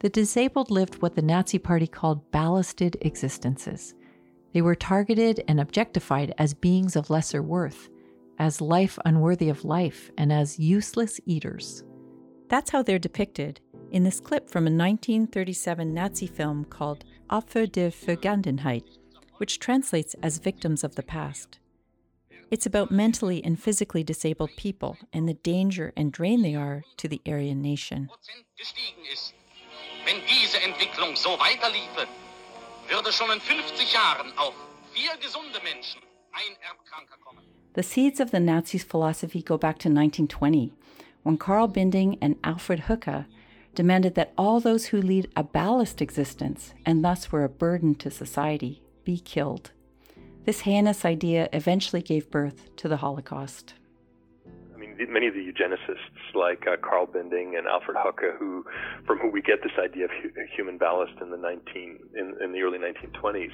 The 0.00 0.08
disabled 0.08 0.72
lived 0.72 1.00
what 1.00 1.14
the 1.14 1.22
Nazi 1.22 1.58
Party 1.58 1.86
called 1.86 2.32
ballasted 2.32 2.96
existences. 3.02 3.94
They 4.52 4.62
were 4.62 4.74
targeted 4.74 5.44
and 5.46 5.60
objectified 5.60 6.34
as 6.36 6.52
beings 6.52 6.96
of 6.96 7.08
lesser 7.08 7.40
worth, 7.40 7.88
as 8.40 8.60
life 8.60 8.98
unworthy 9.04 9.48
of 9.48 9.64
life, 9.64 10.10
and 10.18 10.32
as 10.32 10.58
useless 10.58 11.20
eaters. 11.24 11.84
That's 12.48 12.70
how 12.72 12.82
they're 12.82 12.98
depicted 12.98 13.60
in 13.92 14.02
this 14.02 14.18
clip 14.18 14.50
from 14.50 14.64
a 14.64 14.70
1937 14.70 15.94
Nazi 15.94 16.26
film 16.26 16.64
called 16.64 17.04
Opfer 17.30 17.70
der 17.70 17.90
Vergangenheit, 17.90 18.98
which 19.40 19.58
translates 19.58 20.14
as 20.22 20.36
victims 20.36 20.84
of 20.84 20.96
the 20.96 21.02
past. 21.02 21.58
It's 22.50 22.66
about 22.66 22.90
mentally 22.90 23.42
and 23.42 23.58
physically 23.58 24.04
disabled 24.04 24.50
people 24.58 24.98
and 25.14 25.26
the 25.26 25.32
danger 25.32 25.94
and 25.96 26.12
drain 26.12 26.42
they 26.42 26.54
are 26.54 26.82
to 26.98 27.08
the 27.08 27.22
Aryan 27.26 27.62
nation. 27.62 28.10
Wenn 30.04 30.20
diese 30.28 30.58
Entwicklung 30.58 31.16
so 31.16 31.38
weiterliefe, 31.38 32.06
würde 32.90 33.12
schon 33.12 33.30
in 33.30 33.40
50 33.40 33.90
Jahren 33.90 34.30
auf 34.36 34.54
vier 34.92 35.16
gesunde 35.16 35.60
Menschen 35.64 36.02
ein 36.32 36.56
Erbkranker 36.60 37.16
kommen. 37.24 37.42
The 37.72 37.82
seeds 37.82 38.20
of 38.20 38.32
the 38.32 38.40
Nazis' 38.40 38.84
philosophy 38.84 39.40
go 39.40 39.56
back 39.56 39.78
to 39.78 39.88
1920, 39.88 40.72
when 41.22 41.38
Karl 41.38 41.66
Binding 41.66 42.18
and 42.20 42.36
Alfred 42.44 42.88
Hoche 42.88 43.24
demanded 43.74 44.16
that 44.16 44.34
all 44.36 44.60
those 44.60 44.86
who 44.86 45.00
lead 45.00 45.30
a 45.34 45.42
ballast 45.42 46.02
existence 46.02 46.74
and 46.84 47.02
thus 47.02 47.32
were 47.32 47.44
a 47.44 47.48
burden 47.48 47.94
to 47.94 48.10
society 48.10 48.82
be 49.04 49.18
killed. 49.18 49.72
This 50.44 50.60
heinous 50.60 51.04
idea 51.04 51.48
eventually 51.52 52.02
gave 52.02 52.30
birth 52.30 52.74
to 52.76 52.88
the 52.88 52.96
Holocaust. 52.96 53.74
I 54.74 54.78
mean, 54.78 54.96
many 55.10 55.26
of 55.26 55.34
the 55.34 55.40
eugenicists, 55.40 56.34
like 56.34 56.66
uh, 56.66 56.76
Karl 56.80 57.06
Binding 57.06 57.56
and 57.56 57.66
Alfred 57.66 57.96
Hoche, 57.96 58.36
who, 58.38 58.64
from 59.06 59.18
whom 59.18 59.32
we 59.32 59.42
get 59.42 59.62
this 59.62 59.72
idea 59.78 60.06
of 60.06 60.10
hu- 60.10 60.32
human 60.56 60.78
ballast 60.78 61.12
in 61.20 61.30
the 61.30 61.36
19 61.36 61.98
in, 62.14 62.34
in 62.42 62.52
the 62.52 62.62
early 62.62 62.78
1920s, 62.78 63.52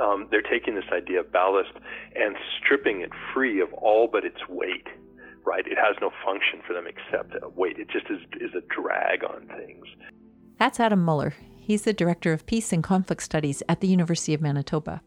um, 0.00 0.28
they're 0.30 0.42
taking 0.42 0.76
this 0.76 0.84
idea 0.92 1.20
of 1.20 1.32
ballast 1.32 1.72
and 2.14 2.36
stripping 2.58 3.00
it 3.00 3.10
free 3.34 3.60
of 3.60 3.72
all 3.74 4.08
but 4.10 4.24
its 4.24 4.48
weight. 4.48 4.86
Right? 5.44 5.66
It 5.66 5.78
has 5.78 5.96
no 6.00 6.10
function 6.24 6.60
for 6.66 6.74
them 6.74 6.86
except 6.86 7.34
weight. 7.56 7.78
It 7.78 7.88
just 7.90 8.06
is 8.10 8.20
is 8.40 8.54
a 8.54 8.60
drag 8.72 9.24
on 9.24 9.48
things. 9.56 9.86
That's 10.58 10.78
Adam 10.78 11.02
Muller. 11.02 11.34
He's 11.60 11.82
the 11.82 11.92
Director 11.92 12.32
of 12.32 12.46
Peace 12.46 12.72
and 12.72 12.82
Conflict 12.82 13.22
Studies 13.22 13.62
at 13.68 13.80
the 13.80 13.86
University 13.86 14.34
of 14.34 14.40
Manitoba. 14.40 15.02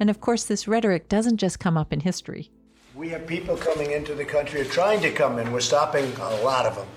And 0.00 0.08
of 0.08 0.20
course, 0.20 0.44
this 0.44 0.66
rhetoric 0.66 1.08
doesn't 1.08 1.36
just 1.36 1.60
come 1.60 1.76
up 1.76 1.92
in 1.92 2.00
history. 2.00 2.50
We 2.94 3.10
have 3.10 3.26
people 3.26 3.56
coming 3.56 3.90
into 3.90 4.14
the 4.14 4.24
country 4.24 4.60
or 4.60 4.64
trying 4.64 5.00
to 5.02 5.12
come 5.12 5.38
in. 5.38 5.52
We're 5.52 5.60
stopping 5.60 6.12
a 6.16 6.36
lot 6.42 6.64
of 6.64 6.76
them. 6.76 6.88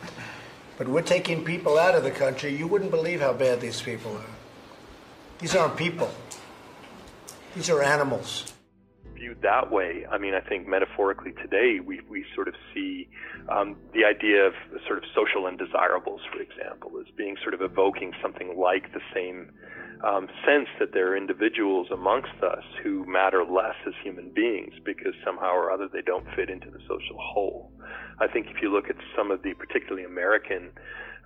But 0.77 0.87
we're 0.87 1.01
taking 1.01 1.43
people 1.43 1.77
out 1.77 1.95
of 1.95 2.03
the 2.03 2.11
country. 2.11 2.55
You 2.55 2.67
wouldn't 2.67 2.91
believe 2.91 3.19
how 3.19 3.33
bad 3.33 3.59
these 3.59 3.81
people 3.81 4.15
are. 4.15 4.31
These 5.39 5.55
aren't 5.55 5.75
people, 5.75 6.09
these 7.55 7.69
are 7.69 7.83
animals 7.83 8.53
viewed 9.27 9.41
that 9.41 9.71
way, 9.71 10.05
I 10.11 10.17
mean, 10.17 10.33
I 10.33 10.39
think 10.39 10.67
metaphorically 10.67 11.33
today 11.41 11.79
we, 11.85 12.01
we 12.09 12.25
sort 12.35 12.47
of 12.47 12.53
see 12.73 13.09
um, 13.49 13.75
the 13.93 14.05
idea 14.05 14.45
of 14.47 14.53
sort 14.85 14.97
of 14.97 15.03
social 15.15 15.45
undesirables, 15.45 16.21
for 16.31 16.41
example, 16.41 16.91
as 16.99 17.07
being 17.17 17.35
sort 17.41 17.53
of 17.53 17.61
evoking 17.61 18.13
something 18.21 18.57
like 18.57 18.93
the 18.93 19.01
same 19.13 19.51
um, 20.05 20.27
sense 20.45 20.69
that 20.79 20.93
there 20.93 21.11
are 21.11 21.17
individuals 21.17 21.87
amongst 21.91 22.37
us 22.43 22.63
who 22.83 23.05
matter 23.05 23.43
less 23.43 23.75
as 23.87 23.93
human 24.03 24.29
beings 24.33 24.73
because 24.85 25.13
somehow 25.25 25.51
or 25.51 25.71
other 25.71 25.87
they 25.91 26.01
don't 26.01 26.25
fit 26.35 26.49
into 26.49 26.69
the 26.69 26.79
social 26.87 27.17
whole. 27.19 27.71
I 28.19 28.27
think 28.27 28.47
if 28.47 28.61
you 28.61 28.71
look 28.71 28.89
at 28.89 28.95
some 29.15 29.31
of 29.31 29.41
the 29.43 29.53
particularly 29.55 30.05
American 30.05 30.71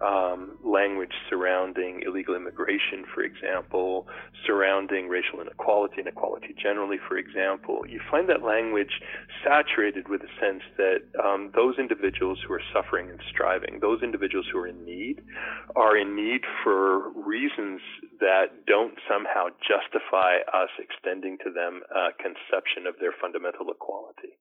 um, 0.04 0.58
language 0.64 1.14
surrounding 1.30 2.02
illegal 2.06 2.36
immigration, 2.36 3.06
for 3.14 3.22
example, 3.22 4.08
surrounding 4.46 5.08
racial 5.08 5.42
inequality, 5.42 6.02
inequality 6.02 6.56
generally, 6.62 6.98
for 7.08 7.18
example, 7.18 7.82
you 7.88 8.00
find 8.10 8.28
that 8.30 8.44
language 8.44 9.02
saturated 9.44 10.08
with 10.10 10.22
a 10.22 10.32
sense 10.40 10.64
that 10.78 11.02
um, 11.24 11.52
those 11.56 11.76
individuals 11.78 12.40
who 12.46 12.54
are 12.54 12.62
suffering 12.74 13.10
and 13.10 13.20
striving, 13.30 13.80
those 13.80 14.02
individuals 14.02 14.46
who 14.52 14.60
are 14.60 14.68
in 14.68 14.84
need, 14.86 15.22
are 15.76 15.98
in 15.98 16.16
need 16.16 16.42
for 16.64 17.12
reasons 17.14 17.82
that 18.20 18.66
don't 18.68 18.98
somehow 19.10 19.48
justify 19.62 20.38
us 20.54 20.70
extending 20.80 21.38
to 21.44 21.52
them 21.52 21.82
a 21.94 22.10
conception 22.18 22.88
of 22.88 22.96
their 23.00 23.14
fundamental 23.22 23.70
equality. 23.70 24.38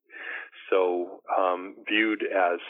So, 0.68 1.22
um, 1.36 1.76
viewed 1.88 2.22
as 2.22 2.60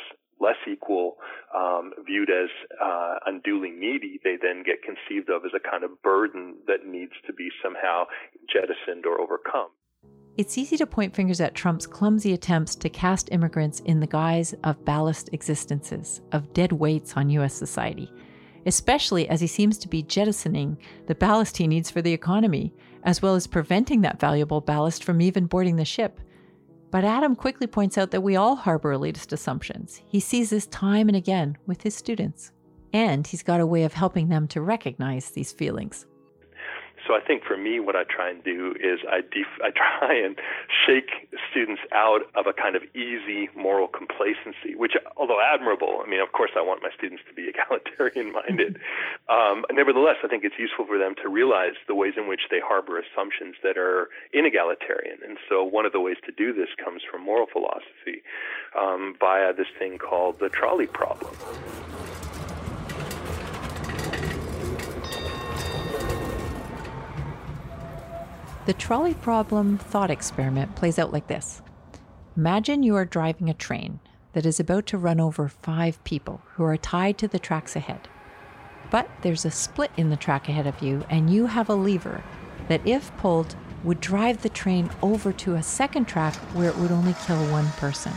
less 0.41 0.57
equal, 0.71 1.17
um, 1.55 1.93
viewed 2.07 2.31
as 2.31 2.49
uh, 2.83 3.17
unduly 3.27 3.71
needy, 3.71 4.21
they 4.25 4.37
then 4.41 4.63
get 4.65 4.83
conceived 4.83 5.29
of 5.31 5.45
as 5.45 5.53
a 5.55 5.61
kind 5.61 5.85
of 5.85 6.03
burden 6.03 6.57
that 6.67 6.87
needs 6.87 7.13
to 7.27 7.33
be 7.33 7.49
somehow 7.63 8.05
jettisoned 8.53 9.07
or 9.07 9.21
overcome. 9.21 9.69
It's 10.37 10.57
easy 10.57 10.77
to 10.79 10.87
point 10.87 11.15
fingers 11.15 11.41
at 11.41 11.55
Trump's 11.55 11.87
clumsy 11.87 12.33
attempts 12.33 12.75
to 12.77 12.89
cast 12.89 13.31
immigrants 13.33 13.81
in 13.81 14.01
the 14.01 14.07
guise 14.07 14.55
of 14.65 14.85
ballast 14.85 15.29
existences, 15.33 16.23
of 16.33 16.53
dead 16.55 16.73
weights 16.73 17.15
on 17.17 17.29
U.S. 17.31 17.53
society, 17.53 18.11
especially 18.65 19.29
as 19.29 19.41
he 19.41 19.47
seems 19.47 19.77
to 19.79 19.89
be 19.89 20.03
jettisoning 20.03 20.79
the 21.07 21.15
ballast 21.15 21.57
he 21.57 21.67
needs 21.67 21.91
for 21.91 22.01
the 22.01 22.13
economy, 22.13 22.73
as 23.03 23.21
well 23.21 23.35
as 23.35 23.47
preventing 23.47 24.01
that 24.03 24.21
valuable 24.21 24.61
ballast 24.61 25.05
from 25.05 25.21
even 25.21 25.47
boarding 25.47 25.77
the 25.77 25.85
ship. 25.85 26.21
But 26.91 27.05
Adam 27.05 27.37
quickly 27.37 27.67
points 27.67 27.97
out 27.97 28.11
that 28.11 28.23
we 28.23 28.37
all 28.37 28.57
harbor 28.57 28.95
elitist 28.95 29.33
assumptions. 29.33 30.03
He 30.09 30.19
sees 30.19 30.51
this 30.51 30.67
time 30.67 31.09
and 31.09 31.17
again 31.17 31.57
with 31.67 31.83
his 31.83 31.95
students. 31.95 32.53
And 32.93 33.27
he's 33.27 33.45
got 33.45 33.61
a 33.61 33.67
way 33.67 33.85
of 33.85 33.95
helping 33.95 34.29
them 34.29 34.49
to 34.49 34.61
recognize 34.61 35.31
these 35.31 35.53
feelings. 35.53 36.07
So 37.11 37.17
I 37.17 37.21
think 37.21 37.43
for 37.43 37.57
me, 37.57 37.81
what 37.81 37.97
I 37.97 38.05
try 38.05 38.31
and 38.31 38.39
do 38.45 38.73
is 38.79 39.01
I 39.11 39.21
def- 39.21 39.59
I 39.65 39.71
try 39.75 40.15
and 40.15 40.39
shake 40.87 41.27
students 41.51 41.83
out 41.91 42.23
of 42.37 42.47
a 42.47 42.53
kind 42.53 42.77
of 42.77 42.85
easy 42.95 43.49
moral 43.57 43.89
complacency, 43.89 44.77
which, 44.77 44.93
although 45.17 45.41
admirable, 45.43 46.03
I 46.07 46.09
mean, 46.09 46.21
of 46.21 46.31
course, 46.31 46.53
I 46.57 46.63
want 46.63 46.85
my 46.85 46.91
students 46.97 47.25
to 47.27 47.35
be 47.35 47.51
egalitarian 47.53 48.31
minded. 48.31 48.79
um, 49.29 49.65
nevertheless, 49.73 50.23
I 50.23 50.29
think 50.29 50.45
it's 50.45 50.55
useful 50.57 50.87
for 50.87 50.99
them 50.99 51.17
to 51.25 51.29
realize 51.29 51.75
the 51.89 51.97
ways 51.97 52.15
in 52.17 52.29
which 52.29 52.43
they 52.49 52.61
harbor 52.63 53.03
assumptions 53.03 53.57
that 53.65 53.77
are 53.77 54.07
inegalitarian. 54.33 55.19
And 55.27 55.37
so 55.49 55.65
one 55.65 55.87
of 55.87 55.91
the 55.91 56.01
ways 56.01 56.19
to 56.27 56.31
do 56.31 56.53
this 56.53 56.69
comes 56.79 57.03
from 57.03 57.25
moral 57.25 57.49
philosophy 57.51 58.23
um, 58.79 59.17
via 59.19 59.53
this 59.53 59.67
thing 59.81 59.99
called 59.99 60.39
the 60.39 60.49
trolley 60.49 60.87
problem. 60.87 61.35
The 68.71 68.75
trolley 68.75 69.15
problem 69.15 69.79
thought 69.79 70.13
experiment 70.13 70.77
plays 70.77 70.97
out 70.97 71.13
like 71.13 71.27
this 71.27 71.61
Imagine 72.37 72.85
you 72.85 72.95
are 72.95 73.05
driving 73.05 73.51
a 73.51 73.53
train 73.53 73.99
that 74.33 74.47
is 74.47 74.61
about 74.61 74.87
to 74.87 74.97
run 74.97 75.19
over 75.19 75.49
five 75.49 76.05
people 76.05 76.41
who 76.53 76.63
are 76.63 76.77
tied 76.77 77.19
to 77.19 77.27
the 77.27 77.41
tracks 77.41 77.75
ahead. 77.75 78.07
But 78.89 79.11
there's 79.23 79.45
a 79.45 79.51
split 79.51 79.91
in 79.97 80.11
the 80.11 80.17
track 80.17 80.49
ahead 80.49 80.69
of 80.69 80.81
you, 80.81 81.05
and 81.11 81.35
you 81.35 81.47
have 81.47 81.69
a 81.69 81.75
lever 81.75 82.23
that, 82.69 82.87
if 82.87 83.11
pulled, 83.17 83.57
would 83.83 84.01
drive 84.01 84.43
the 84.43 84.49
train 84.49 84.89
over 85.03 85.33
to 85.33 85.57
a 85.57 85.65
second 85.65 86.05
track 86.05 86.37
where 86.55 86.69
it 86.71 86.77
would 86.77 86.93
only 86.93 87.17
kill 87.27 87.45
one 87.51 87.67
person. 87.71 88.13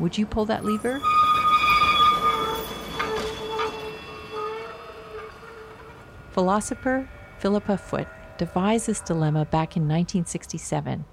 Would 0.00 0.18
you 0.18 0.26
pull 0.26 0.46
that 0.46 0.64
lever? 0.64 1.00
Philosopher 6.32 7.08
Philippa 7.38 7.78
Foot 7.78 8.08
devised 8.38 8.86
this 8.86 9.00
dilemma 9.00 9.44
back 9.44 9.76
in 9.76 9.82
1967. 9.82 11.04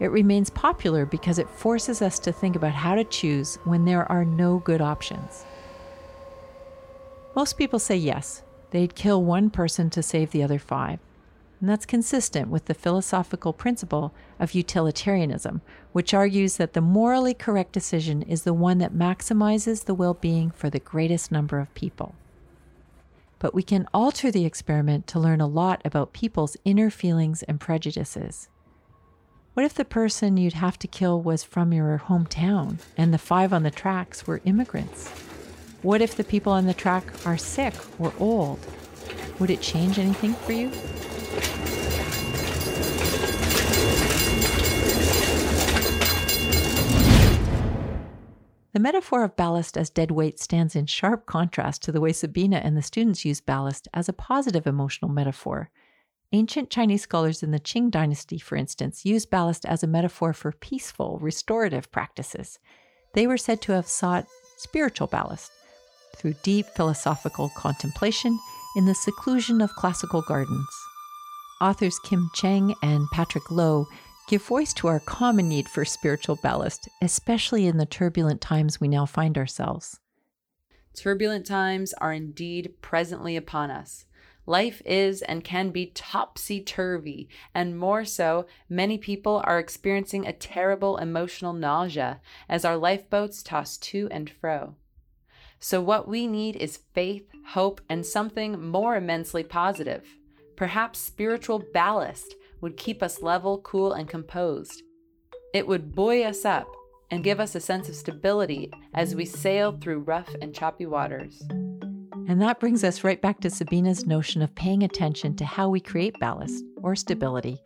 It 0.00 0.10
remains 0.10 0.50
popular 0.50 1.06
because 1.06 1.38
it 1.38 1.48
forces 1.48 2.02
us 2.02 2.18
to 2.20 2.32
think 2.32 2.56
about 2.56 2.72
how 2.72 2.94
to 2.94 3.04
choose 3.04 3.56
when 3.64 3.84
there 3.84 4.10
are 4.10 4.24
no 4.24 4.58
good 4.58 4.80
options. 4.80 5.44
Most 7.36 7.56
people 7.56 7.78
say 7.78 7.96
yes, 7.96 8.42
they'd 8.70 8.94
kill 8.94 9.22
one 9.22 9.50
person 9.50 9.90
to 9.90 10.02
save 10.02 10.30
the 10.30 10.42
other 10.42 10.58
five. 10.58 10.98
And 11.60 11.68
that's 11.68 11.86
consistent 11.86 12.48
with 12.48 12.66
the 12.66 12.74
philosophical 12.74 13.52
principle 13.52 14.12
of 14.38 14.54
utilitarianism, 14.54 15.62
which 15.92 16.12
argues 16.12 16.56
that 16.56 16.72
the 16.72 16.80
morally 16.80 17.32
correct 17.32 17.72
decision 17.72 18.22
is 18.22 18.42
the 18.42 18.52
one 18.52 18.78
that 18.78 18.92
maximizes 18.92 19.84
the 19.84 19.94
well 19.94 20.14
being 20.14 20.50
for 20.50 20.68
the 20.68 20.80
greatest 20.80 21.32
number 21.32 21.60
of 21.60 21.72
people 21.74 22.14
but 23.44 23.52
we 23.52 23.62
can 23.62 23.86
alter 23.92 24.30
the 24.30 24.46
experiment 24.46 25.06
to 25.06 25.18
learn 25.18 25.38
a 25.38 25.46
lot 25.46 25.82
about 25.84 26.14
people's 26.14 26.56
inner 26.64 26.88
feelings 26.88 27.42
and 27.42 27.60
prejudices. 27.60 28.48
What 29.52 29.66
if 29.66 29.74
the 29.74 29.84
person 29.84 30.38
you'd 30.38 30.54
have 30.54 30.78
to 30.78 30.88
kill 30.88 31.20
was 31.20 31.44
from 31.44 31.70
your 31.70 32.00
hometown 32.06 32.78
and 32.96 33.12
the 33.12 33.18
five 33.18 33.52
on 33.52 33.62
the 33.62 33.70
tracks 33.70 34.26
were 34.26 34.40
immigrants? 34.46 35.10
What 35.82 36.00
if 36.00 36.14
the 36.14 36.24
people 36.24 36.54
on 36.54 36.64
the 36.64 36.72
track 36.72 37.04
are 37.26 37.36
sick 37.36 37.74
or 37.98 38.14
old? 38.18 38.60
Would 39.38 39.50
it 39.50 39.60
change 39.60 39.98
anything 39.98 40.32
for 40.32 40.52
you? 40.52 40.70
The 48.74 48.80
metaphor 48.80 49.22
of 49.22 49.36
ballast 49.36 49.78
as 49.78 49.88
dead 49.88 50.10
weight 50.10 50.40
stands 50.40 50.74
in 50.74 50.86
sharp 50.86 51.26
contrast 51.26 51.80
to 51.84 51.92
the 51.92 52.00
way 52.00 52.12
Sabina 52.12 52.56
and 52.56 52.76
the 52.76 52.82
students 52.82 53.24
use 53.24 53.40
ballast 53.40 53.86
as 53.94 54.08
a 54.08 54.12
positive 54.12 54.66
emotional 54.66 55.12
metaphor. 55.12 55.70
Ancient 56.32 56.70
Chinese 56.70 57.02
scholars 57.02 57.44
in 57.44 57.52
the 57.52 57.60
Qing 57.60 57.88
dynasty, 57.88 58.36
for 58.36 58.56
instance, 58.56 59.06
used 59.06 59.30
ballast 59.30 59.64
as 59.64 59.84
a 59.84 59.86
metaphor 59.86 60.32
for 60.32 60.50
peaceful, 60.50 61.20
restorative 61.20 61.92
practices. 61.92 62.58
They 63.14 63.28
were 63.28 63.36
said 63.36 63.62
to 63.62 63.72
have 63.74 63.86
sought 63.86 64.26
spiritual 64.56 65.06
ballast 65.06 65.52
through 66.16 66.34
deep 66.42 66.66
philosophical 66.66 67.50
contemplation 67.56 68.36
in 68.74 68.86
the 68.86 68.94
seclusion 68.96 69.60
of 69.60 69.72
classical 69.76 70.22
gardens. 70.22 70.66
Authors 71.60 72.00
Kim 72.00 72.28
Cheng 72.34 72.74
and 72.82 73.06
Patrick 73.12 73.52
Loh 73.52 73.86
give 74.28 74.42
voice 74.42 74.72
to 74.74 74.88
our 74.88 75.00
common 75.00 75.48
need 75.48 75.68
for 75.68 75.84
spiritual 75.84 76.36
ballast, 76.36 76.88
especially 77.02 77.66
in 77.66 77.76
the 77.76 77.86
turbulent 77.86 78.40
times 78.40 78.80
we 78.80 78.88
now 78.88 79.06
find 79.06 79.36
ourselves. 79.36 80.00
Turbulent 80.94 81.44
times 81.46 81.92
are 81.94 82.12
indeed 82.12 82.74
presently 82.80 83.36
upon 83.36 83.70
us. 83.70 84.06
Life 84.46 84.82
is 84.84 85.22
and 85.22 85.42
can 85.42 85.70
be 85.70 85.86
topsy 85.86 86.60
turvy, 86.60 87.28
and 87.54 87.78
more 87.78 88.04
so, 88.04 88.46
many 88.68 88.98
people 88.98 89.40
are 89.44 89.58
experiencing 89.58 90.26
a 90.26 90.32
terrible 90.32 90.98
emotional 90.98 91.54
nausea 91.54 92.20
as 92.48 92.64
our 92.64 92.76
lifeboats 92.76 93.42
toss 93.42 93.78
to 93.78 94.06
and 94.10 94.28
fro. 94.28 94.76
So, 95.58 95.80
what 95.80 96.06
we 96.06 96.26
need 96.26 96.56
is 96.56 96.80
faith, 96.92 97.26
hope, 97.48 97.80
and 97.88 98.04
something 98.04 98.62
more 98.62 98.96
immensely 98.96 99.42
positive. 99.42 100.04
Perhaps 100.56 100.98
spiritual 100.98 101.64
ballast 101.72 102.34
would 102.64 102.78
keep 102.78 103.02
us 103.02 103.20
level, 103.20 103.58
cool, 103.58 103.92
and 103.92 104.08
composed. 104.08 104.82
It 105.52 105.66
would 105.66 105.94
buoy 105.94 106.24
us 106.24 106.46
up 106.46 106.66
and 107.10 107.22
give 107.22 107.38
us 107.38 107.54
a 107.54 107.60
sense 107.60 107.90
of 107.90 107.94
stability 107.94 108.72
as 108.94 109.14
we 109.14 109.26
sail 109.26 109.76
through 109.78 109.98
rough 109.98 110.34
and 110.40 110.54
choppy 110.54 110.86
waters. 110.86 111.42
And 112.26 112.40
that 112.40 112.60
brings 112.60 112.82
us 112.82 113.04
right 113.04 113.20
back 113.20 113.40
to 113.40 113.50
Sabina's 113.50 114.06
notion 114.06 114.40
of 114.40 114.54
paying 114.54 114.82
attention 114.82 115.36
to 115.36 115.44
how 115.44 115.68
we 115.68 115.78
create 115.78 116.18
ballast 116.20 116.64
or 116.82 116.96
stability 116.96 117.58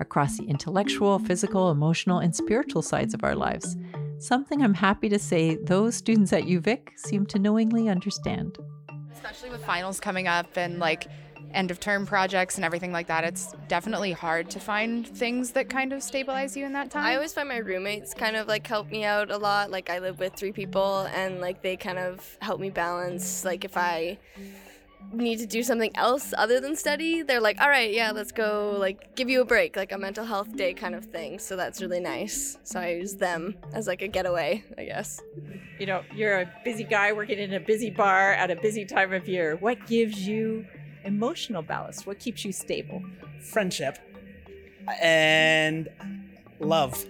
across 0.00 0.38
the 0.38 0.46
intellectual, 0.46 1.18
physical, 1.18 1.70
emotional, 1.70 2.20
and 2.20 2.34
spiritual 2.34 2.80
sides 2.80 3.12
of 3.12 3.24
our 3.24 3.34
lives. 3.34 3.76
Something 4.20 4.62
I'm 4.62 4.72
happy 4.72 5.10
to 5.10 5.18
say 5.18 5.56
those 5.56 5.96
students 5.96 6.32
at 6.32 6.44
UVic 6.44 6.98
seem 6.98 7.26
to 7.26 7.38
knowingly 7.38 7.90
understand. 7.90 8.56
Especially 9.12 9.50
with 9.50 9.62
finals 9.66 10.00
coming 10.00 10.26
up 10.26 10.56
and 10.56 10.78
like 10.78 11.08
end 11.56 11.70
of 11.70 11.80
term 11.80 12.06
projects 12.06 12.56
and 12.56 12.64
everything 12.64 12.92
like 12.92 13.06
that, 13.08 13.24
it's 13.24 13.54
definitely 13.68 14.12
hard 14.12 14.50
to 14.50 14.60
find 14.60 15.06
things 15.06 15.52
that 15.52 15.68
kind 15.68 15.92
of 15.92 16.02
stabilize 16.02 16.56
you 16.56 16.64
in 16.66 16.72
that 16.74 16.90
time. 16.90 17.04
I 17.04 17.14
always 17.14 17.32
find 17.32 17.48
my 17.48 17.58
roommates 17.58 18.14
kind 18.14 18.36
of 18.36 18.46
like 18.46 18.66
help 18.66 18.90
me 18.90 19.04
out 19.04 19.30
a 19.30 19.38
lot. 19.38 19.70
Like 19.70 19.90
I 19.90 19.98
live 19.98 20.18
with 20.18 20.34
three 20.34 20.52
people 20.52 21.08
and 21.14 21.40
like 21.40 21.62
they 21.62 21.76
kind 21.76 21.98
of 21.98 22.36
help 22.40 22.60
me 22.60 22.70
balance 22.70 23.44
like 23.44 23.64
if 23.64 23.76
I 23.76 24.18
need 25.12 25.38
to 25.38 25.46
do 25.46 25.62
something 25.62 25.90
else 25.96 26.34
other 26.36 26.60
than 26.60 26.76
study, 26.76 27.22
they're 27.22 27.40
like, 27.40 27.60
"All 27.60 27.68
right, 27.68 27.92
yeah, 27.92 28.10
let's 28.10 28.32
go 28.32 28.76
like 28.78 29.14
give 29.14 29.28
you 29.28 29.40
a 29.40 29.44
break, 29.44 29.76
like 29.76 29.92
a 29.92 29.98
mental 29.98 30.24
health 30.24 30.56
day 30.56 30.74
kind 30.74 30.94
of 30.94 31.04
thing." 31.04 31.38
So 31.38 31.56
that's 31.56 31.80
really 31.80 32.00
nice. 32.00 32.58
So 32.64 32.80
I 32.80 32.90
use 32.90 33.14
them 33.14 33.56
as 33.72 33.86
like 33.86 34.02
a 34.02 34.08
getaway, 34.08 34.64
I 34.76 34.84
guess. 34.84 35.20
You 35.78 35.86
know, 35.86 36.02
you're 36.14 36.40
a 36.40 36.52
busy 36.64 36.84
guy 36.84 37.12
working 37.12 37.38
in 37.38 37.52
a 37.54 37.60
busy 37.60 37.90
bar 37.90 38.32
at 38.32 38.50
a 38.50 38.56
busy 38.56 38.84
time 38.84 39.12
of 39.12 39.28
year. 39.28 39.56
What 39.56 39.86
gives 39.86 40.26
you 40.26 40.66
emotional 41.06 41.62
ballast? 41.62 42.06
What 42.06 42.18
keeps 42.18 42.44
you 42.44 42.52
stable? 42.52 43.02
Friendship 43.40 43.98
and 45.00 45.88
love. 46.60 47.04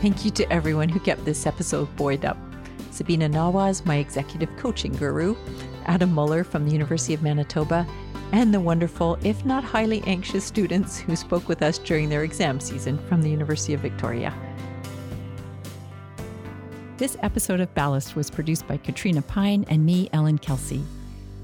Thank 0.00 0.24
you 0.24 0.30
to 0.30 0.52
everyone 0.52 0.88
who 0.88 1.00
kept 1.00 1.24
this 1.24 1.46
episode 1.46 1.88
buoyed 1.96 2.24
up. 2.24 2.36
Sabina 2.92 3.28
Nawaz, 3.28 3.84
my 3.84 3.96
executive 3.96 4.48
coaching 4.56 4.92
guru, 4.92 5.34
Adam 5.86 6.12
Muller 6.12 6.44
from 6.44 6.64
the 6.64 6.72
University 6.72 7.14
of 7.14 7.22
Manitoba, 7.22 7.86
and 8.32 8.52
the 8.52 8.60
wonderful, 8.60 9.18
if 9.22 9.44
not 9.44 9.64
highly 9.64 10.02
anxious, 10.06 10.44
students 10.44 10.98
who 10.98 11.16
spoke 11.16 11.48
with 11.48 11.62
us 11.62 11.78
during 11.78 12.08
their 12.08 12.24
exam 12.24 12.60
season 12.60 12.98
from 13.08 13.22
the 13.22 13.30
University 13.30 13.72
of 13.72 13.80
Victoria. 13.80 14.34
This 16.96 17.16
episode 17.22 17.60
of 17.60 17.74
Ballast 17.74 18.16
was 18.16 18.30
produced 18.30 18.66
by 18.66 18.78
Katrina 18.78 19.22
Pine 19.22 19.64
and 19.68 19.84
me, 19.84 20.08
Elin 20.12 20.38
Kelsey. 20.38 20.82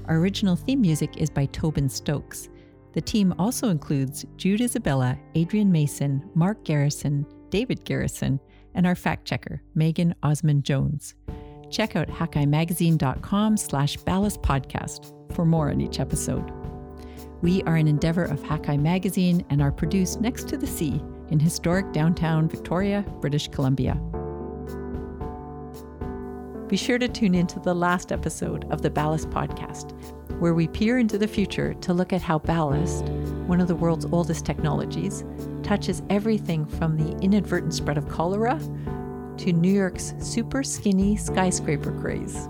Our 0.07 0.17
original 0.17 0.55
theme 0.55 0.81
music 0.81 1.17
is 1.17 1.29
by 1.29 1.45
Tobin 1.45 1.87
Stokes. 1.87 2.49
The 2.93 3.01
team 3.01 3.33
also 3.39 3.69
includes 3.69 4.25
Jude 4.35 4.61
Isabella, 4.61 5.17
Adrian 5.35 5.71
Mason, 5.71 6.29
Mark 6.35 6.63
Garrison, 6.63 7.25
David 7.49 7.83
Garrison, 7.85 8.39
and 8.75 8.85
our 8.87 8.95
fact 8.95 9.25
checker, 9.25 9.61
Megan 9.75 10.15
Osmond 10.23 10.63
Jones. 10.63 11.15
Check 11.73 11.95
out 11.95 12.07
hakaimagazine.com 12.07 13.57
slash 13.57 13.97
ballast 13.97 14.43
podcast 14.43 15.11
for 15.33 15.43
more 15.43 15.71
on 15.71 15.81
each 15.81 15.99
episode. 15.99 16.51
We 17.41 17.63
are 17.63 17.75
an 17.77 17.87
endeavor 17.87 18.25
of 18.25 18.43
Hakai 18.43 18.79
Magazine 18.79 19.43
and 19.49 19.59
are 19.59 19.71
produced 19.71 20.21
next 20.21 20.47
to 20.49 20.57
the 20.57 20.67
sea 20.67 21.01
in 21.29 21.39
historic 21.39 21.91
downtown 21.91 22.47
Victoria, 22.47 23.03
British 23.21 23.47
Columbia. 23.47 23.95
Be 26.67 26.77
sure 26.77 26.99
to 26.99 27.07
tune 27.07 27.33
in 27.33 27.47
to 27.47 27.59
the 27.59 27.73
last 27.73 28.11
episode 28.11 28.71
of 28.71 28.83
the 28.83 28.91
Ballast 28.91 29.31
Podcast, 29.31 29.99
where 30.39 30.53
we 30.53 30.67
peer 30.67 30.99
into 30.99 31.17
the 31.17 31.27
future 31.27 31.73
to 31.73 31.91
look 31.91 32.13
at 32.13 32.21
how 32.21 32.37
ballast, 32.37 33.05
one 33.47 33.59
of 33.59 33.67
the 33.67 33.75
world's 33.75 34.05
oldest 34.05 34.45
technologies, 34.45 35.25
touches 35.63 36.03
everything 36.11 36.67
from 36.67 36.97
the 36.97 37.17
inadvertent 37.17 37.73
spread 37.73 37.97
of 37.97 38.07
cholera 38.09 38.59
to 39.43 39.51
New 39.51 39.73
York's 39.73 40.13
super 40.19 40.63
skinny 40.63 41.17
skyscraper 41.17 41.91
craze. 41.99 42.47